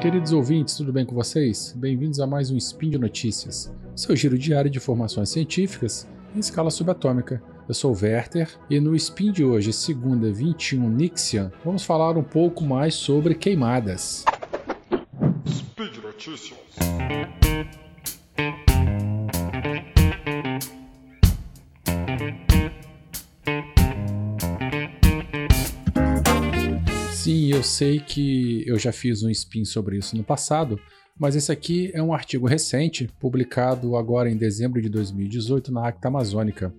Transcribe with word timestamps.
Queridos 0.00 0.32
ouvintes, 0.32 0.76
tudo 0.76 0.92
bem 0.92 1.04
com 1.04 1.12
vocês? 1.12 1.74
Bem-vindos 1.76 2.20
a 2.20 2.26
mais 2.26 2.52
um 2.52 2.56
Spin 2.56 2.90
de 2.90 2.98
Notícias, 2.98 3.74
seu 3.96 4.14
giro 4.14 4.38
diário 4.38 4.70
de 4.70 4.78
informações 4.78 5.28
científicas 5.28 6.06
em 6.36 6.38
escala 6.38 6.70
subatômica. 6.70 7.42
Eu 7.66 7.74
sou 7.74 7.92
o 7.92 7.98
Werther 8.00 8.48
e 8.70 8.78
no 8.78 8.94
Spin 8.94 9.32
de 9.32 9.44
hoje, 9.44 9.72
segunda 9.72 10.32
21 10.32 10.88
Nixian, 10.88 11.50
vamos 11.64 11.82
falar 11.82 12.16
um 12.16 12.22
pouco 12.22 12.62
mais 12.62 12.94
sobre 12.94 13.34
queimadas. 13.34 14.24
Speed 15.48 15.96
Notícias. 15.96 16.58
Eu 27.58 27.62
sei 27.64 27.98
que 27.98 28.62
eu 28.68 28.78
já 28.78 28.92
fiz 28.92 29.24
um 29.24 29.30
spin 29.30 29.64
sobre 29.64 29.98
isso 29.98 30.16
no 30.16 30.22
passado, 30.22 30.78
mas 31.18 31.34
esse 31.34 31.50
aqui 31.50 31.90
é 31.92 32.00
um 32.00 32.12
artigo 32.12 32.46
recente, 32.46 33.10
publicado 33.18 33.96
agora 33.96 34.30
em 34.30 34.36
dezembro 34.36 34.80
de 34.80 34.88
2018 34.88 35.72
na 35.72 35.88
Acta 35.88 36.06
Amazônica. 36.06 36.72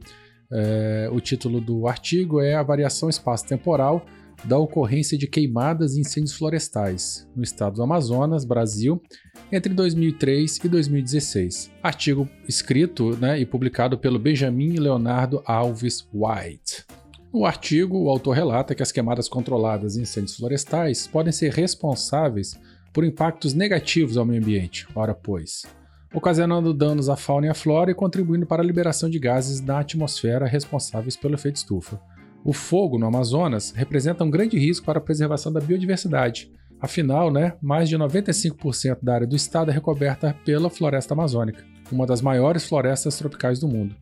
É, 0.50 1.10
o 1.12 1.20
título 1.20 1.60
do 1.60 1.86
artigo 1.86 2.40
é 2.40 2.56
A 2.56 2.64
Variação 2.64 3.10
Espaço-Temporal 3.10 4.06
da 4.46 4.58
Ocorrência 4.58 5.18
de 5.18 5.28
Queimadas 5.28 5.98
e 5.98 6.00
Incêndios 6.00 6.32
Florestais 6.32 7.28
no 7.36 7.44
estado 7.44 7.76
do 7.76 7.84
Amazonas, 7.84 8.46
Brasil, 8.46 9.02
entre 9.52 9.74
2003 9.74 10.60
e 10.64 10.70
2016. 10.70 11.72
Artigo 11.84 12.26
escrito 12.48 13.18
né, 13.18 13.38
e 13.38 13.46
publicado 13.46 13.98
pelo 13.98 14.18
Benjamin 14.18 14.78
Leonardo 14.78 15.44
Alves 15.46 16.08
White. 16.14 16.86
No 17.32 17.46
artigo, 17.46 17.96
o 17.96 18.10
autor 18.10 18.36
relata 18.36 18.74
que 18.74 18.82
as 18.82 18.92
queimadas 18.92 19.30
controladas 19.30 19.96
em 19.96 20.02
incêndios 20.02 20.36
florestais 20.36 21.06
podem 21.06 21.32
ser 21.32 21.54
responsáveis 21.54 22.60
por 22.92 23.04
impactos 23.04 23.54
negativos 23.54 24.18
ao 24.18 24.26
meio 24.26 24.42
ambiente, 24.42 24.88
ora 24.96 25.14
pois, 25.14 25.64
ocasionando 26.12 26.74
danos 26.74 27.08
à 27.08 27.16
fauna 27.16 27.46
e 27.46 27.50
à 27.50 27.54
flora 27.54 27.92
e 27.92 27.96
contribuindo 27.96 28.48
para 28.48 28.64
a 28.64 28.66
liberação 28.66 29.08
de 29.08 29.20
gases 29.20 29.62
na 29.62 29.80
atmosfera 29.80 30.48
responsáveis 30.48 31.16
pelo 31.16 31.36
efeito 31.36 31.58
estufa. 31.58 32.02
O 32.44 32.52
fogo 32.52 32.98
no 32.98 33.06
Amazonas 33.06 33.74
representa 33.76 34.24
um 34.24 34.32
grande 34.32 34.58
risco 34.58 34.88
para 34.88 34.98
a 34.98 35.02
preservação 35.02 35.54
da 35.54 35.60
biodiversidade. 35.60 36.52
Afinal, 36.82 37.32
né, 37.32 37.54
mais 37.62 37.90
de 37.90 37.96
95% 37.96 39.04
da 39.04 39.14
área 39.14 39.28
do 39.28 39.36
estado 39.36 39.70
é 39.70 39.74
recoberta 39.74 40.36
pela 40.44 40.70
floresta 40.70 41.14
amazônica, 41.14 41.64
uma 41.92 42.08
das 42.08 42.24
maiores 42.24 42.66
florestas 42.68 43.18
tropicais 43.20 43.60
do 43.60 43.68
mundo. 43.68 43.96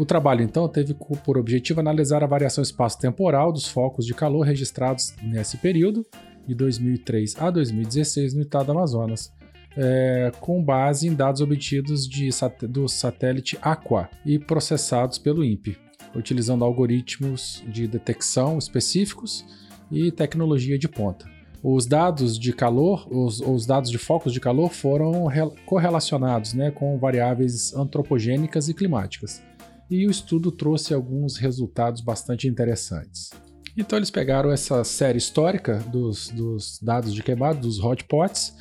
O 0.00 0.06
trabalho, 0.06 0.42
então, 0.42 0.66
teve 0.66 0.94
por 0.94 1.36
objetivo 1.36 1.78
analisar 1.78 2.24
a 2.24 2.26
variação 2.26 2.62
espaço-temporal 2.62 3.52
dos 3.52 3.68
focos 3.68 4.06
de 4.06 4.14
calor 4.14 4.46
registrados 4.46 5.12
nesse 5.22 5.58
período, 5.58 6.06
de 6.48 6.54
2003 6.54 7.36
a 7.38 7.50
2016, 7.50 8.32
no 8.32 8.40
estado 8.40 8.64
do 8.64 8.72
Amazonas, 8.72 9.30
é, 9.76 10.32
com 10.40 10.64
base 10.64 11.06
em 11.06 11.12
dados 11.12 11.42
obtidos 11.42 12.08
de, 12.08 12.30
do 12.66 12.88
satélite 12.88 13.58
Aqua 13.60 14.08
e 14.24 14.38
processados 14.38 15.18
pelo 15.18 15.44
INPE, 15.44 15.76
utilizando 16.16 16.64
algoritmos 16.64 17.62
de 17.68 17.86
detecção 17.86 18.56
específicos 18.56 19.44
e 19.92 20.10
tecnologia 20.10 20.78
de 20.78 20.88
ponta. 20.88 21.26
Os 21.62 21.84
dados 21.84 22.38
de 22.38 22.54
calor, 22.54 23.06
os, 23.10 23.42
os 23.42 23.66
dados 23.66 23.90
de 23.90 23.98
focos 23.98 24.32
de 24.32 24.40
calor 24.40 24.70
foram 24.70 25.26
correlacionados 25.66 26.54
né, 26.54 26.70
com 26.70 26.98
variáveis 26.98 27.74
antropogênicas 27.74 28.70
e 28.70 28.72
climáticas 28.72 29.49
e 29.90 30.06
o 30.06 30.10
estudo 30.10 30.52
trouxe 30.52 30.94
alguns 30.94 31.36
resultados 31.36 32.00
bastante 32.00 32.46
interessantes. 32.46 33.30
Então 33.76 33.98
eles 33.98 34.10
pegaram 34.10 34.50
essa 34.50 34.84
série 34.84 35.18
histórica 35.18 35.78
dos, 35.90 36.28
dos 36.28 36.78
dados 36.80 37.14
de 37.14 37.22
queimado, 37.22 37.60
dos 37.60 37.82
hotpots, 37.82 38.54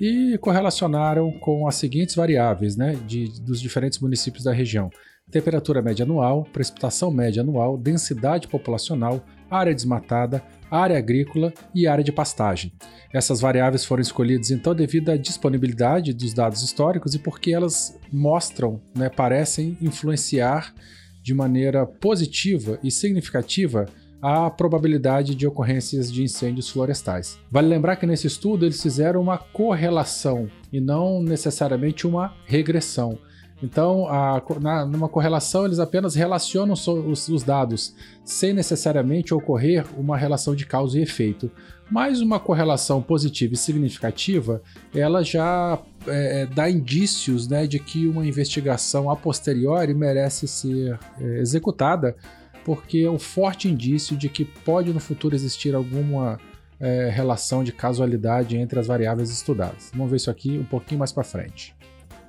e 0.00 0.36
correlacionaram 0.38 1.30
com 1.32 1.68
as 1.68 1.76
seguintes 1.76 2.14
variáveis 2.14 2.76
né, 2.76 2.94
de, 3.06 3.28
dos 3.40 3.60
diferentes 3.60 3.98
municípios 4.00 4.44
da 4.44 4.52
região: 4.52 4.90
temperatura 5.30 5.80
média 5.80 6.04
anual, 6.04 6.44
precipitação 6.52 7.10
média 7.10 7.42
anual, 7.42 7.76
densidade 7.78 8.48
populacional, 8.48 9.24
área 9.54 9.74
desmatada, 9.74 10.42
área 10.70 10.98
agrícola 10.98 11.52
e 11.74 11.86
área 11.86 12.02
de 12.02 12.12
pastagem. 12.12 12.72
Essas 13.12 13.40
variáveis 13.40 13.84
foram 13.84 14.02
escolhidas 14.02 14.50
então 14.50 14.74
devido 14.74 15.10
à 15.10 15.16
disponibilidade 15.16 16.12
dos 16.12 16.34
dados 16.34 16.62
históricos 16.62 17.14
e 17.14 17.18
porque 17.18 17.52
elas 17.52 17.98
mostram, 18.12 18.80
né, 18.94 19.08
parecem 19.08 19.78
influenciar 19.80 20.74
de 21.22 21.32
maneira 21.32 21.86
positiva 21.86 22.78
e 22.82 22.90
significativa 22.90 23.86
a 24.20 24.50
probabilidade 24.50 25.34
de 25.34 25.46
ocorrências 25.46 26.10
de 26.10 26.22
incêndios 26.22 26.70
florestais. 26.70 27.38
Vale 27.50 27.68
lembrar 27.68 27.96
que 27.96 28.06
nesse 28.06 28.26
estudo 28.26 28.64
eles 28.64 28.82
fizeram 28.82 29.20
uma 29.20 29.36
correlação 29.36 30.48
e 30.72 30.80
não 30.80 31.22
necessariamente 31.22 32.06
uma 32.06 32.34
regressão. 32.46 33.18
Então, 33.64 34.06
a, 34.06 34.42
na, 34.60 34.84
numa 34.84 35.08
correlação, 35.08 35.64
eles 35.64 35.78
apenas 35.78 36.14
relacionam 36.14 36.74
os, 36.74 37.28
os, 37.28 37.42
dados, 37.42 37.94
sem 38.22 38.52
necessariamente 38.52 39.32
ocorrer 39.32 39.86
uma 39.96 40.18
relação 40.18 40.54
de 40.54 40.66
causa 40.66 40.98
e 40.98 41.02
efeito. 41.02 41.50
Mas 41.90 42.20
uma 42.20 42.38
correlação 42.38 43.00
positiva 43.00 43.54
e 43.54 43.56
significativa, 43.56 44.60
ela 44.94 45.22
já 45.22 45.78
é, 46.06 46.42
é, 46.42 46.46
dá 46.46 46.68
indícios 46.68 47.48
né, 47.48 47.66
de 47.66 47.78
que 47.78 48.06
uma 48.06 48.26
investigação 48.26 49.10
a 49.10 49.16
posteriori 49.16 49.94
merece 49.94 50.46
ser 50.46 50.98
é, 51.18 51.38
executada, 51.38 52.14
porque 52.66 52.98
é 52.98 53.10
um 53.10 53.18
forte 53.18 53.68
indício 53.68 54.14
de 54.14 54.28
que 54.28 54.44
pode 54.44 54.92
no 54.92 55.00
futuro 55.00 55.34
existir 55.34 55.74
alguma 55.74 56.38
é, 56.78 57.08
relação 57.10 57.64
de 57.64 57.72
casualidade 57.72 58.58
entre 58.58 58.78
as 58.78 58.86
variáveis 58.86 59.30
estudadas. 59.30 59.90
Vamos 59.94 60.10
ver 60.10 60.16
isso 60.16 60.30
aqui 60.30 60.58
um 60.58 60.64
pouquinho 60.64 60.98
mais 60.98 61.12
para 61.12 61.24
frente. 61.24 61.74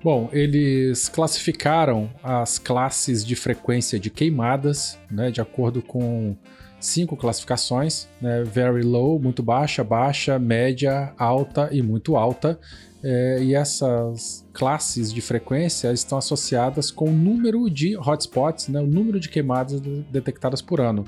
Bom, 0.05 0.29
eles 0.31 1.09
classificaram 1.09 2.11
as 2.21 2.59
classes 2.59 3.25
de 3.25 3.35
frequência 3.35 3.99
de 3.99 4.11
queimadas, 4.11 4.99
né, 5.09 5.31
de 5.31 5.41
acordo 5.41 5.81
com 5.81 6.37
cinco 6.79 7.17
classificações, 7.17 8.07
né, 8.21 8.43
very 8.43 8.83
low, 8.83 9.19
muito 9.19 9.41
baixa, 9.41 9.83
baixa, 9.83 10.37
média, 10.37 11.11
alta 11.17 11.69
e 11.71 11.81
muito 11.81 12.15
alta. 12.15 12.59
É, 13.03 13.39
e 13.41 13.55
essas 13.55 14.47
classes 14.53 15.11
de 15.11 15.21
frequência 15.21 15.91
estão 15.91 16.19
associadas 16.19 16.91
com 16.91 17.09
o 17.09 17.11
número 17.11 17.67
de 17.67 17.97
hotspots, 17.97 18.67
né, 18.67 18.79
o 18.79 18.85
número 18.85 19.19
de 19.19 19.27
queimadas 19.27 19.81
detectadas 20.11 20.61
por 20.61 20.79
ano 20.79 21.03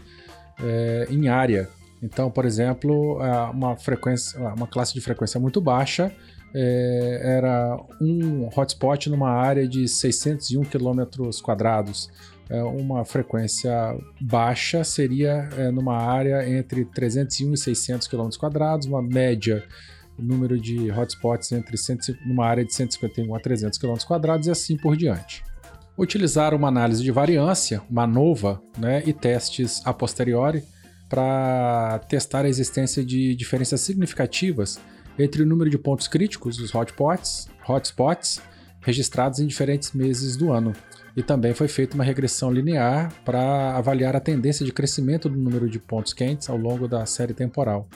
é, 0.60 1.06
em 1.12 1.28
área. 1.28 1.70
Então, 2.02 2.32
por 2.32 2.46
exemplo, 2.46 3.20
uma 3.54 3.76
frequência, 3.76 4.40
uma 4.40 4.66
classe 4.66 4.92
de 4.96 5.02
frequência 5.02 5.40
muito 5.40 5.62
baixa 5.62 6.12
é, 6.60 7.22
era 7.38 7.80
um 8.02 8.48
hotspot 8.48 9.12
numa 9.12 9.30
área 9.30 9.68
de 9.68 9.88
601 9.88 10.64
km 10.64 11.04
quadrados. 11.44 12.10
É, 12.50 12.64
uma 12.64 13.06
frequência 13.06 13.72
baixa 14.20 14.84
seria 14.84 15.48
é, 15.56 15.70
numa 15.70 15.98
área 15.98 16.50
entre 16.50 16.84
301 16.86 17.54
e 17.54 17.58
600 17.58 18.08
km 18.08 18.30
quadrados, 18.40 18.88
uma 18.88 19.04
média 19.04 19.64
número 20.18 20.60
de 20.60 20.90
hotspots 20.92 21.52
entre 21.52 21.78
100, 21.78 22.00
numa 22.26 22.48
área 22.48 22.66
de 22.66 22.74
151 22.74 23.36
a 23.36 23.40
300 23.40 23.78
km 23.78 23.98
quadrados 24.08 24.48
e 24.48 24.52
assim 24.52 24.76
por 24.76 24.98
diante. 24.98 25.44
Utilizaram 25.96 26.58
uma 26.58 26.70
análise 26.70 27.04
de 27.04 27.12
variância, 27.12 27.84
uma 27.88 28.08
nova, 28.08 28.60
né, 28.80 29.04
e 29.06 29.14
testes 29.14 29.80
a 29.86 29.94
posteriori 29.94 30.64
para 31.08 32.00
testar 32.10 32.46
a 32.46 32.50
existência 32.50 33.06
de 33.06 33.36
diferenças 33.36 33.82
significativas 33.82 34.80
entre 35.18 35.42
o 35.42 35.46
número 35.46 35.70
de 35.70 35.78
pontos 35.78 36.08
críticos, 36.08 36.60
os 36.60 36.74
hotspots, 36.74 37.48
hotspots 37.68 38.42
registrados 38.82 39.40
em 39.40 39.48
diferentes 39.48 39.92
meses 39.92 40.38
do 40.38 40.52
ano. 40.52 40.74
E 41.16 41.24
também 41.24 41.54
foi 41.54 41.68
feita 41.68 41.96
uma 41.96 42.04
regressão 42.04 42.52
linear 42.52 43.12
para 43.26 43.76
avaliar 43.76 44.16
a 44.16 44.20
tendência 44.20 44.66
de 44.66 44.72
crescimento 44.72 45.28
do 45.28 45.38
número 45.38 45.70
de 45.70 45.80
pontos 45.80 46.14
quentes 46.14 46.50
ao 46.50 46.58
longo 46.58 46.88
da 46.88 47.06
série 47.06 47.34
temporal. 47.34 47.88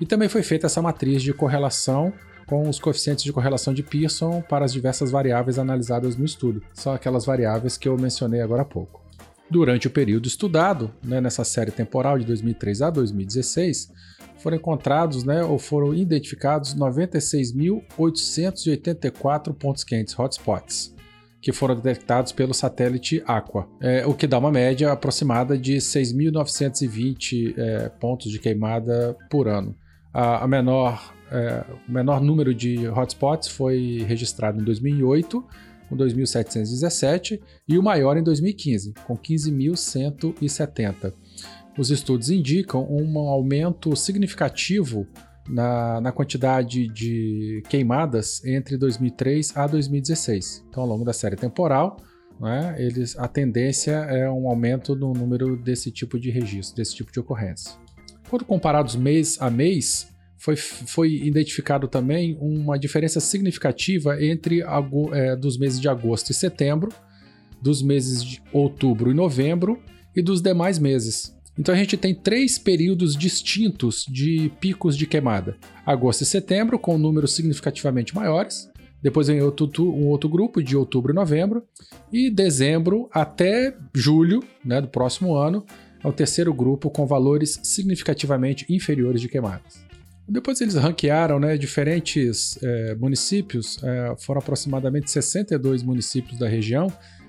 E 0.00 0.06
também 0.06 0.28
foi 0.28 0.42
feita 0.42 0.66
essa 0.66 0.80
matriz 0.80 1.22
de 1.22 1.32
correlação 1.32 2.12
com 2.46 2.68
os 2.68 2.78
coeficientes 2.78 3.24
de 3.24 3.32
correlação 3.32 3.72
de 3.72 3.82
Pearson 3.82 4.42
para 4.42 4.64
as 4.64 4.72
diversas 4.72 5.10
variáveis 5.10 5.58
analisadas 5.58 6.16
no 6.16 6.24
estudo. 6.24 6.62
São 6.74 6.92
aquelas 6.92 7.24
variáveis 7.24 7.76
que 7.76 7.88
eu 7.88 7.96
mencionei 7.96 8.40
agora 8.40 8.62
há 8.62 8.64
pouco. 8.64 9.02
Durante 9.50 9.86
o 9.86 9.90
período 9.90 10.26
estudado, 10.26 10.90
né, 11.04 11.20
nessa 11.20 11.44
série 11.44 11.70
temporal 11.70 12.18
de 12.18 12.24
2003 12.24 12.82
a 12.82 12.90
2016, 12.90 13.92
foram 14.42 14.56
encontrados 14.56 15.22
né, 15.24 15.44
ou 15.44 15.58
foram 15.58 15.92
identificados 15.94 16.74
96.884 16.74 19.54
pontos 19.54 19.84
quentes, 19.84 20.18
hotspots, 20.18 20.92
que 21.40 21.52
foram 21.52 21.76
detectados 21.76 22.32
pelo 22.32 22.52
satélite 22.52 23.22
Aqua, 23.26 23.68
é, 23.80 24.04
o 24.06 24.14
que 24.14 24.26
dá 24.26 24.38
uma 24.38 24.50
média 24.50 24.90
aproximada 24.90 25.56
de 25.56 25.76
6.920 25.76 27.54
é, 27.56 27.88
pontos 27.88 28.28
de 28.30 28.38
queimada 28.38 29.16
por 29.30 29.48
ano. 29.48 29.74
A, 30.12 30.44
a 30.44 30.48
menor, 30.48 31.14
é, 31.30 31.64
o 31.88 31.92
menor 31.92 32.20
número 32.20 32.54
de 32.54 32.86
hotspots 32.88 33.48
foi 33.48 34.04
registrado 34.06 34.60
em 34.60 34.64
2008 34.64 35.42
com 35.92 35.96
2.717, 35.96 37.40
e 37.68 37.78
o 37.78 37.82
maior 37.82 38.16
em 38.16 38.22
2015, 38.22 38.94
com 39.06 39.14
15.170. 39.14 41.12
Os 41.76 41.90
estudos 41.90 42.30
indicam 42.30 42.86
um 42.90 43.18
aumento 43.18 43.96
significativo 43.96 45.06
na, 45.48 46.00
na 46.00 46.12
quantidade 46.12 46.86
de 46.88 47.62
queimadas 47.68 48.44
entre 48.44 48.76
2003 48.76 49.56
a 49.56 49.66
2016. 49.66 50.64
Então, 50.68 50.82
ao 50.82 50.88
longo 50.88 51.04
da 51.04 51.12
série 51.12 51.36
temporal, 51.36 51.96
né, 52.38 52.76
eles, 52.78 53.18
a 53.18 53.26
tendência 53.26 53.92
é 53.92 54.30
um 54.30 54.48
aumento 54.48 54.94
no 54.94 55.12
número 55.12 55.56
desse 55.56 55.90
tipo 55.90 56.18
de 56.18 56.30
registro, 56.30 56.76
desse 56.76 56.94
tipo 56.94 57.12
de 57.12 57.20
ocorrência. 57.20 57.72
Quando 58.28 58.44
comparados 58.44 58.96
mês 58.96 59.36
a 59.40 59.50
mês, 59.50 60.08
foi, 60.36 60.56
foi 60.56 61.14
identificado 61.14 61.86
também 61.86 62.36
uma 62.40 62.78
diferença 62.78 63.20
significativa 63.20 64.22
entre 64.22 64.62
é, 65.12 65.36
dos 65.36 65.56
meses 65.56 65.80
de 65.80 65.88
agosto 65.88 66.30
e 66.30 66.34
setembro, 66.34 66.90
dos 67.60 67.80
meses 67.80 68.24
de 68.24 68.42
outubro 68.52 69.10
e 69.10 69.14
novembro 69.14 69.80
e 70.16 70.20
dos 70.20 70.40
demais 70.40 70.78
meses. 70.78 71.32
Então 71.58 71.74
a 71.74 71.78
gente 71.78 71.96
tem 71.96 72.14
três 72.14 72.58
períodos 72.58 73.14
distintos 73.14 74.06
de 74.08 74.50
picos 74.60 74.96
de 74.96 75.06
queimada: 75.06 75.56
agosto 75.84 76.22
e 76.22 76.26
setembro, 76.26 76.78
com 76.78 76.96
números 76.96 77.34
significativamente 77.34 78.14
maiores. 78.14 78.70
Depois 79.02 79.26
vem 79.26 79.42
outro, 79.42 79.68
um 79.82 80.06
outro 80.06 80.28
grupo 80.28 80.62
de 80.62 80.76
outubro 80.76 81.12
e 81.12 81.14
novembro. 81.14 81.64
E 82.12 82.30
dezembro 82.30 83.08
até 83.12 83.76
julho 83.92 84.42
né, 84.64 84.80
do 84.80 84.88
próximo 84.88 85.34
ano 85.34 85.66
é 86.02 86.08
o 86.08 86.12
terceiro 86.12 86.54
grupo 86.54 86.88
com 86.88 87.06
valores 87.06 87.60
significativamente 87.64 88.64
inferiores 88.72 89.20
de 89.20 89.28
queimadas. 89.28 89.84
Depois 90.28 90.60
eles 90.60 90.74
ranquearam 90.74 91.38
né, 91.40 91.56
diferentes 91.56 92.58
é, 92.62 92.94
municípios, 92.94 93.82
é, 93.82 94.14
foram 94.18 94.40
aproximadamente 94.40 95.10
62 95.10 95.82
municípios 95.82 96.38
da 96.38 96.48
região, 96.48 96.86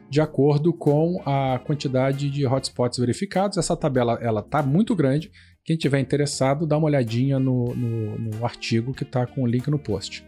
de 0.09 0.21
acordo 0.21 0.73
com 0.73 1.21
a 1.25 1.59
quantidade 1.59 2.29
de 2.29 2.45
hotspots 2.45 2.99
verificados. 2.99 3.57
Essa 3.57 3.75
tabela 3.75 4.19
ela 4.21 4.41
está 4.41 4.61
muito 4.61 4.95
grande. 4.95 5.31
Quem 5.65 5.77
tiver 5.77 5.99
interessado, 5.99 6.67
dá 6.67 6.77
uma 6.77 6.87
olhadinha 6.87 7.39
no, 7.39 7.73
no, 7.73 8.19
no 8.19 8.45
artigo 8.45 8.93
que 8.93 9.03
está 9.03 9.25
com 9.25 9.43
o 9.43 9.47
link 9.47 9.69
no 9.69 9.79
post. 9.79 10.25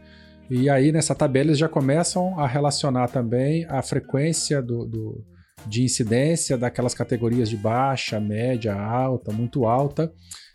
E 0.50 0.70
aí, 0.70 0.92
nessa 0.92 1.16
tabela, 1.16 1.48
eles 1.48 1.58
já 1.58 1.68
começam 1.68 2.40
a 2.40 2.48
relacionar 2.48 3.08
também 3.08 3.66
a 3.68 3.82
frequência 3.82 4.62
do, 4.62 4.86
do 4.86 5.26
de 5.68 5.84
incidência 5.84 6.58
daquelas 6.58 6.94
categorias 6.94 7.50
de 7.50 7.58
baixa, 7.58 8.20
média, 8.20 8.74
alta, 8.74 9.32
muito 9.32 9.66
alta. 9.66 10.12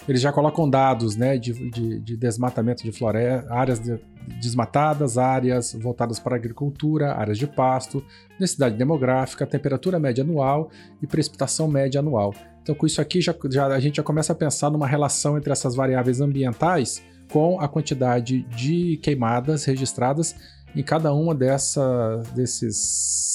Eles 0.08 0.20
já 0.20 0.32
colocam 0.32 0.68
dados 0.68 1.16
né, 1.16 1.36
de, 1.36 1.52
de, 1.70 2.00
de 2.00 2.16
desmatamento 2.16 2.82
de 2.82 2.92
floresta, 2.92 3.52
áreas 3.52 3.78
de, 3.78 3.98
desmatadas, 4.40 5.18
áreas 5.18 5.72
voltadas 5.74 6.18
para 6.18 6.36
agricultura, 6.36 7.12
áreas 7.14 7.38
de 7.38 7.46
pasto, 7.46 8.04
densidade 8.38 8.76
demográfica, 8.76 9.46
temperatura 9.46 9.98
média 9.98 10.22
anual 10.24 10.70
e 11.02 11.06
precipitação 11.06 11.68
média 11.68 12.00
anual. 12.00 12.34
Então, 12.62 12.74
com 12.74 12.86
isso 12.86 13.00
aqui, 13.00 13.20
já, 13.20 13.34
já, 13.50 13.66
a 13.66 13.80
gente 13.80 13.96
já 13.96 14.02
começa 14.02 14.32
a 14.32 14.36
pensar 14.36 14.70
numa 14.70 14.86
relação 14.86 15.36
entre 15.36 15.52
essas 15.52 15.74
variáveis 15.74 16.20
ambientais 16.20 17.02
com 17.30 17.60
a 17.60 17.68
quantidade 17.68 18.42
de 18.42 18.98
queimadas 19.02 19.64
registradas 19.64 20.34
em 20.74 20.82
cada 20.82 21.12
uma 21.12 21.34
dessa, 21.34 22.22
desses 22.34 22.76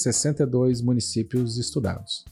62 0.01 0.81
municípios 0.81 1.57
estudados. 1.57 2.23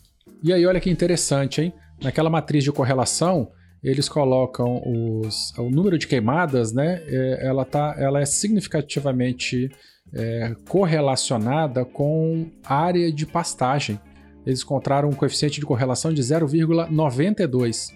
E 0.41 0.51
aí, 0.51 0.65
olha 0.65 0.79
que 0.79 0.89
interessante, 0.89 1.61
hein? 1.61 1.73
Naquela 2.01 2.29
matriz 2.29 2.63
de 2.63 2.71
correlação, 2.71 3.49
eles 3.83 4.07
colocam 4.07 4.81
os, 4.85 5.51
o 5.57 5.69
número 5.69 5.97
de 5.97 6.07
queimadas, 6.07 6.71
né? 6.71 7.01
É, 7.05 7.47
ela, 7.47 7.65
tá, 7.65 7.95
ela 7.97 8.21
é 8.21 8.25
significativamente 8.25 9.69
é, 10.13 10.55
correlacionada 10.67 11.83
com 11.83 12.49
área 12.63 13.11
de 13.11 13.25
pastagem. 13.25 13.99
Eles 14.45 14.61
encontraram 14.61 15.09
um 15.09 15.13
coeficiente 15.13 15.59
de 15.59 15.65
correlação 15.65 16.13
de 16.13 16.21
0,92 16.21 17.87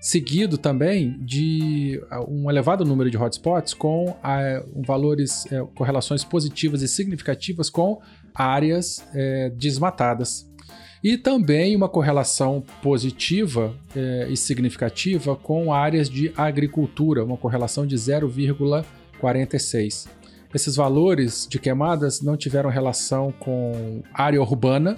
seguido 0.00 0.56
também 0.56 1.18
de 1.20 2.00
ah, 2.10 2.24
um 2.28 2.50
elevado 2.50 2.84
número 2.84 3.08
de 3.10 3.16
hotspots 3.16 3.74
com 3.74 4.16
a, 4.22 4.62
um 4.74 4.82
valores, 4.82 5.44
é, 5.50 5.60
correlações 5.74 6.22
positivas 6.24 6.82
e 6.82 6.88
significativas 6.88 7.68
com 7.68 8.00
áreas 8.34 9.04
é, 9.14 9.50
desmatadas. 9.50 10.48
E 11.02 11.16
também 11.16 11.74
uma 11.76 11.88
correlação 11.88 12.62
positiva 12.82 13.74
é, 13.94 14.26
e 14.28 14.36
significativa 14.36 15.36
com 15.36 15.72
áreas 15.72 16.10
de 16.10 16.32
agricultura, 16.36 17.24
uma 17.24 17.36
correlação 17.36 17.86
de 17.86 17.94
0,46. 17.96 20.08
Esses 20.54 20.76
valores 20.76 21.46
de 21.48 21.58
queimadas 21.58 22.20
não 22.20 22.36
tiveram 22.36 22.70
relação 22.70 23.32
com 23.38 24.02
área 24.12 24.40
urbana 24.40 24.96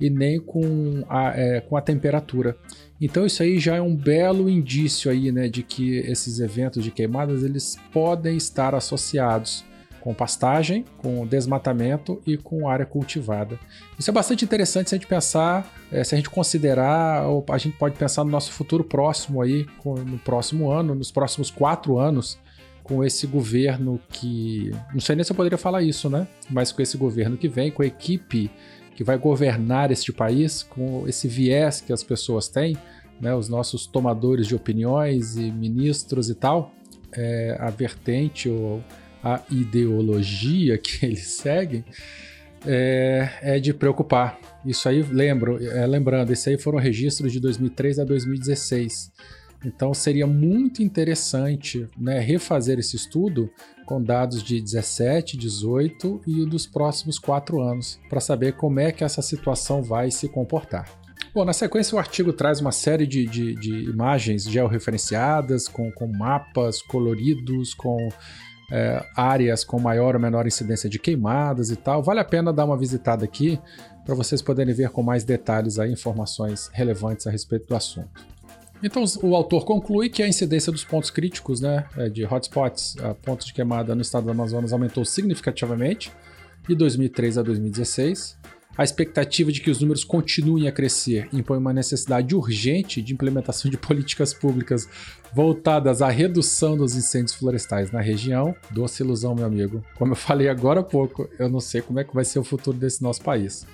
e 0.00 0.10
nem 0.10 0.40
com 0.40 1.04
a, 1.08 1.32
é, 1.38 1.60
com 1.60 1.76
a 1.76 1.80
temperatura. 1.80 2.56
Então 3.00 3.26
isso 3.26 3.42
aí 3.42 3.58
já 3.58 3.76
é 3.76 3.80
um 3.80 3.96
belo 3.96 4.48
indício 4.48 5.10
aí, 5.10 5.32
né, 5.32 5.48
de 5.48 5.62
que 5.62 5.96
esses 5.98 6.40
eventos 6.40 6.84
de 6.84 6.90
queimadas 6.90 7.42
eles 7.42 7.76
podem 7.92 8.36
estar 8.36 8.74
associados 8.74 9.64
com 10.02 10.12
pastagem, 10.12 10.84
com 10.98 11.24
desmatamento 11.24 12.20
e 12.26 12.36
com 12.36 12.68
área 12.68 12.84
cultivada. 12.84 13.58
Isso 13.96 14.10
é 14.10 14.12
bastante 14.12 14.44
interessante 14.44 14.90
se 14.90 14.96
a 14.96 14.98
gente 14.98 15.06
pensar, 15.06 15.72
é, 15.92 16.02
se 16.02 16.14
a 16.14 16.18
gente 16.18 16.28
considerar, 16.28 17.28
ou 17.28 17.44
a 17.48 17.58
gente 17.58 17.76
pode 17.76 17.96
pensar 17.96 18.24
no 18.24 18.30
nosso 18.30 18.50
futuro 18.50 18.82
próximo 18.82 19.40
aí, 19.40 19.64
no 19.84 20.18
próximo 20.18 20.72
ano, 20.72 20.92
nos 20.92 21.12
próximos 21.12 21.52
quatro 21.52 21.98
anos, 21.98 22.36
com 22.82 23.04
esse 23.04 23.26
governo 23.28 24.00
que. 24.08 24.72
Não 24.92 25.00
sei 25.00 25.14
nem 25.14 25.24
se 25.24 25.30
eu 25.30 25.36
poderia 25.36 25.56
falar 25.56 25.82
isso, 25.82 26.10
né? 26.10 26.26
Mas 26.50 26.72
com 26.72 26.82
esse 26.82 26.96
governo 26.96 27.36
que 27.36 27.48
vem, 27.48 27.70
com 27.70 27.82
a 27.82 27.86
equipe 27.86 28.50
que 28.94 29.04
vai 29.04 29.18
governar 29.18 29.90
este 29.90 30.12
país, 30.12 30.62
com 30.62 31.06
esse 31.08 31.26
viés 31.28 31.80
que 31.80 31.92
as 31.92 32.02
pessoas 32.02 32.48
têm, 32.48 32.76
né, 33.20 33.34
os 33.34 33.48
nossos 33.48 33.86
tomadores 33.86 34.46
de 34.46 34.54
opiniões 34.54 35.36
e 35.36 35.50
ministros 35.50 36.28
e 36.28 36.34
tal, 36.34 36.74
é, 37.12 37.56
a 37.60 37.70
vertente 37.70 38.48
ou 38.48 38.82
a 39.22 39.40
ideologia 39.50 40.76
que 40.76 41.04
eles 41.06 41.34
seguem 41.34 41.84
é, 42.66 43.28
é 43.42 43.60
de 43.60 43.72
preocupar. 43.72 44.38
Isso 44.64 44.88
aí, 44.88 45.02
lembro, 45.02 45.62
é, 45.64 45.86
lembrando, 45.86 46.32
esse 46.32 46.50
aí 46.50 46.58
foram 46.58 46.78
registros 46.78 47.32
de 47.32 47.40
2003 47.40 47.98
a 47.98 48.04
2016. 48.04 49.12
Então 49.64 49.94
seria 49.94 50.26
muito 50.26 50.82
interessante 50.82 51.86
né, 51.96 52.18
refazer 52.18 52.78
esse 52.78 52.96
estudo 52.96 53.50
com 53.86 54.02
dados 54.02 54.42
de 54.42 54.60
17, 54.60 55.36
18 55.36 56.22
e 56.26 56.46
dos 56.46 56.66
próximos 56.66 57.18
quatro 57.18 57.60
anos, 57.60 57.98
para 58.08 58.20
saber 58.20 58.54
como 58.54 58.80
é 58.80 58.92
que 58.92 59.04
essa 59.04 59.22
situação 59.22 59.82
vai 59.82 60.10
se 60.10 60.28
comportar. 60.28 60.88
Bom, 61.34 61.44
na 61.44 61.52
sequência 61.52 61.96
o 61.96 61.98
artigo 61.98 62.32
traz 62.32 62.60
uma 62.60 62.72
série 62.72 63.06
de, 63.06 63.26
de, 63.26 63.54
de 63.54 63.90
imagens 63.90 64.44
georreferenciadas, 64.44 65.66
com, 65.66 65.90
com 65.92 66.06
mapas 66.06 66.82
coloridos, 66.82 67.72
com 67.72 68.08
é, 68.70 69.04
áreas 69.14 69.64
com 69.64 69.78
maior 69.78 70.14
ou 70.14 70.20
menor 70.20 70.46
incidência 70.46 70.88
de 70.88 70.98
queimadas 70.98 71.70
e 71.70 71.76
tal. 71.76 72.02
Vale 72.02 72.20
a 72.20 72.24
pena 72.24 72.52
dar 72.52 72.64
uma 72.64 72.76
visitada 72.76 73.24
aqui 73.24 73.58
para 74.04 74.14
vocês 74.14 74.42
poderem 74.42 74.74
ver 74.74 74.90
com 74.90 75.02
mais 75.02 75.24
detalhes 75.24 75.78
aí, 75.78 75.92
informações 75.92 76.70
relevantes 76.72 77.26
a 77.26 77.30
respeito 77.30 77.68
do 77.68 77.76
assunto. 77.76 78.31
Então, 78.82 79.04
o 79.22 79.36
autor 79.36 79.64
conclui 79.64 80.08
que 80.08 80.22
a 80.22 80.28
incidência 80.28 80.72
dos 80.72 80.84
pontos 80.84 81.10
críticos, 81.10 81.60
né, 81.60 81.86
é, 81.96 82.08
de 82.08 82.24
hotspots, 82.24 82.96
pontos 83.22 83.46
de 83.46 83.52
queimada 83.52 83.94
no 83.94 84.02
estado 84.02 84.24
do 84.24 84.30
Amazonas, 84.30 84.72
aumentou 84.72 85.04
significativamente 85.04 86.10
de 86.68 86.74
2003 86.74 87.38
a 87.38 87.42
2016. 87.42 88.36
A 88.76 88.82
expectativa 88.82 89.52
de 89.52 89.60
que 89.60 89.70
os 89.70 89.80
números 89.80 90.02
continuem 90.02 90.66
a 90.66 90.72
crescer 90.72 91.28
impõe 91.30 91.58
uma 91.58 91.74
necessidade 91.74 92.34
urgente 92.34 93.02
de 93.02 93.12
implementação 93.12 93.70
de 93.70 93.76
políticas 93.76 94.32
públicas 94.32 94.88
voltadas 95.34 96.00
à 96.00 96.08
redução 96.08 96.74
dos 96.76 96.96
incêndios 96.96 97.34
florestais 97.34 97.90
na 97.92 98.00
região. 98.00 98.54
Doce 98.70 99.02
ilusão, 99.02 99.34
meu 99.34 99.44
amigo. 99.44 99.84
Como 99.94 100.12
eu 100.12 100.16
falei 100.16 100.48
agora 100.48 100.80
há 100.80 100.82
pouco, 100.82 101.28
eu 101.38 101.50
não 101.50 101.60
sei 101.60 101.82
como 101.82 102.00
é 102.00 102.04
que 102.04 102.14
vai 102.14 102.24
ser 102.24 102.38
o 102.38 102.44
futuro 102.44 102.76
desse 102.76 103.02
nosso 103.02 103.20
país. 103.20 103.66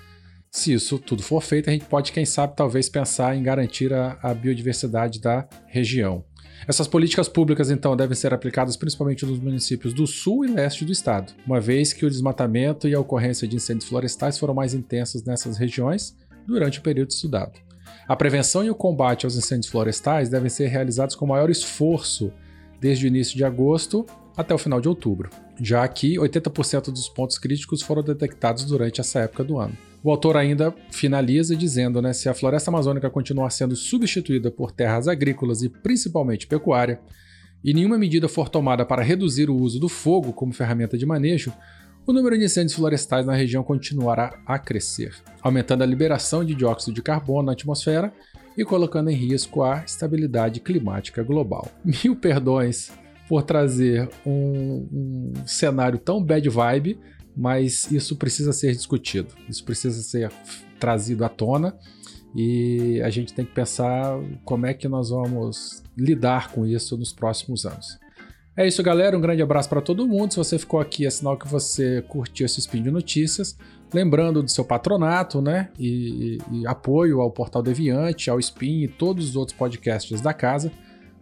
Se 0.51 0.73
isso 0.73 0.99
tudo 0.99 1.23
for 1.23 1.43
feito, 1.43 1.69
a 1.69 1.73
gente 1.73 1.85
pode, 1.85 2.13
quem 2.13 2.25
sabe, 2.25 2.57
talvez 2.57 2.89
pensar 2.89 3.37
em 3.37 3.43
garantir 3.43 3.93
a, 3.93 4.19
a 4.23 4.33
biodiversidade 4.33 5.21
da 5.21 5.47
região. 5.67 6.25
Essas 6.67 6.89
políticas 6.89 7.29
públicas, 7.29 7.71
então, 7.71 7.97
devem 7.97 8.17
ser 8.17 8.35
aplicadas 8.35 8.77
principalmente 8.77 9.25
nos 9.25 9.39
municípios 9.39 9.93
do 9.93 10.07
sul 10.07 10.45
e 10.45 10.49
leste 10.49 10.85
do 10.85 10.93
estado, 10.93 11.33
uma 11.47 11.61
vez 11.61 11.93
que 11.93 12.05
o 12.05 12.11
desmatamento 12.11 12.89
e 12.89 12.95
a 12.95 13.01
ocorrência 13.01 13.47
de 13.47 13.57
incêndios 13.57 13.89
florestais 13.89 14.39
foram 14.39 14.55
mais 14.55 14.75
intensos 14.75 15.23
nessas 15.23 15.57
regiões 15.57 16.17
durante 16.47 16.79
o 16.79 16.83
período 16.83 17.11
estudado. 17.11 17.61
A 18.07 18.17
prevenção 18.17 18.65
e 18.65 18.71
o 18.71 18.75
combate 18.75 19.27
aos 19.27 19.37
incêndios 19.37 19.71
florestais 19.71 20.29
devem 20.29 20.51
ser 20.51 20.67
realizados 20.69 21.15
com 21.15 21.27
maior 21.27 21.51
esforço 21.51 22.33
desde 22.81 23.07
o 23.07 23.09
início 23.09 23.37
de 23.37 23.45
agosto 23.45 24.07
até 24.37 24.55
o 24.55 24.59
final 24.59 24.81
de 24.81 24.89
outubro, 24.89 25.31
já 25.61 25.87
que 25.87 26.17
80% 26.17 26.91
dos 26.91 27.09
pontos 27.09 27.39
críticos 27.39 27.83
foram 27.83 28.03
detectados 28.03 28.65
durante 28.65 29.01
essa 29.01 29.21
época 29.21 29.45
do 29.45 29.59
ano. 29.59 29.77
O 30.03 30.11
autor 30.11 30.37
ainda 30.37 30.75
finaliza 30.91 31.57
dizendo, 31.57 32.01
né, 32.01 32.13
se 32.13 32.29
a 32.29 32.35
floresta 32.35 32.71
amazônica 32.71 33.11
continuar 33.11 33.51
sendo 33.51 33.75
substituída 33.75 34.51
por 34.51 34.71
terras 34.71 35.09
agrícolas 35.09 35.63
e 35.63 35.69
principalmente 35.69 36.47
pecuária, 36.47 37.01
e 37.65 37.75
nenhuma 37.75 37.99
medida 37.99 38.29
for 38.29 38.49
tomada 38.49 38.85
para 38.85 39.03
reduzir 39.03 39.51
o 39.51 39.57
uso 39.57 39.81
do 39.81 39.89
fogo 39.89 40.33
como 40.33 40.53
ferramenta 40.53 40.97
de 40.97 41.05
manejo, 41.05 41.53
o 42.07 42.13
número 42.13 42.39
de 42.39 42.45
incêndios 42.45 42.75
florestais 42.75 43.27
na 43.27 43.35
região 43.35 43.63
continuará 43.63 44.39
a 44.47 44.59
crescer, 44.59 45.13
aumentando 45.43 45.83
a 45.83 45.87
liberação 45.87 46.45
de 46.45 46.55
dióxido 46.55 46.95
de 46.95 47.03
carbono 47.03 47.47
na 47.47 47.53
atmosfera 47.53 48.13
e 48.57 48.65
colocando 48.65 49.11
em 49.11 49.15
risco 49.15 49.63
a 49.63 49.83
estabilidade 49.85 50.61
climática 50.61 51.23
global. 51.23 51.69
Mil 51.85 52.17
perdões 52.17 52.91
por 53.29 53.43
trazer 53.43 54.09
um, 54.25 54.89
um 54.91 55.47
cenário 55.47 55.99
tão 55.99 56.23
bad 56.25 56.49
vibe, 56.49 56.99
mas 57.39 57.89
isso 57.93 58.17
precisa 58.17 58.53
ser 58.53 58.73
discutido, 58.73 59.33
isso 59.49 59.65
precisa 59.65 60.03
ser 60.03 60.33
trazido 60.81 61.25
à 61.25 61.29
tona 61.29 61.79
e 62.35 63.01
a 63.03 63.11
gente 63.11 63.33
tem 63.33 63.45
que 63.45 63.53
pensar 63.53 64.19
como 64.45 64.67
é 64.67 64.75
que 64.75 64.89
nós 64.89 65.11
vamos 65.11 65.85
lidar 65.97 66.51
com 66.51 66.67
isso 66.67 66.97
nos 66.97 67.13
próximos 67.13 67.65
anos. 67.65 67.97
É 68.57 68.67
isso, 68.67 68.83
galera. 68.83 69.17
Um 69.17 69.21
grande 69.21 69.41
abraço 69.41 69.69
para 69.69 69.81
todo 69.81 70.07
mundo. 70.07 70.33
Se 70.33 70.37
você 70.37 70.59
ficou 70.59 70.81
aqui, 70.81 71.07
é 71.07 71.11
sinal 71.11 71.39
que 71.39 71.47
você 71.47 72.03
curtiu 72.09 72.45
esse 72.45 72.59
Spin 72.59 72.83
de 72.83 72.91
Notícias. 72.91 73.57
Lembrando 73.95 74.43
do 74.43 74.51
seu 74.51 74.65
patronato, 74.65 75.41
né? 75.41 75.71
E, 75.79 76.39
e, 76.51 76.59
e 76.59 76.67
apoio 76.67 77.21
ao 77.21 77.31
Portal 77.31 77.63
Deviante, 77.63 78.29
ao 78.29 78.41
Spin 78.41 78.83
e 78.83 78.89
todos 78.89 79.31
os 79.31 79.37
outros 79.37 79.57
podcasts 79.57 80.21
da 80.21 80.35
casa. 80.35 80.73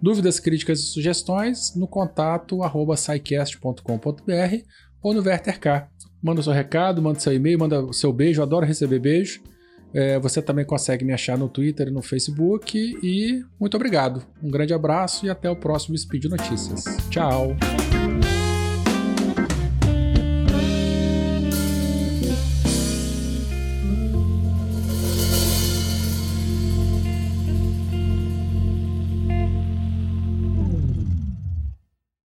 Dúvidas, 0.01 0.41
críticas 0.41 0.81
e 0.81 0.85
sugestões 0.85 1.75
no 1.75 1.87
contato 1.87 2.63
arroba 2.63 2.97
ou 5.07 5.15
no 5.15 5.23
VerterK. 5.23 5.87
Manda 6.21 6.41
o 6.41 6.43
seu 6.43 6.53
recado, 6.53 7.01
manda 7.01 7.21
seu 7.21 7.33
e-mail, 7.33 7.61
manda 7.61 7.93
seu 7.93 8.13
beijo. 8.13 8.43
Adoro 8.43 8.67
receber 8.67 8.99
beijo. 8.99 9.41
É, 9.95 10.19
você 10.19 10.43
também 10.43 10.65
consegue 10.65 11.05
me 11.05 11.13
achar 11.13 11.39
no 11.39 11.49
Twitter 11.49 11.87
e 11.87 11.93
no 11.93 12.03
Facebook. 12.03 12.77
E 12.77 13.45
muito 13.59 13.77
obrigado. 13.77 14.27
Um 14.43 14.51
grande 14.51 14.75
abraço 14.75 15.25
e 15.25 15.31
até 15.31 15.49
o 15.49 15.55
próximo 15.55 15.97
Speed 15.97 16.25
Notícias. 16.25 16.85
Tchau! 17.09 17.57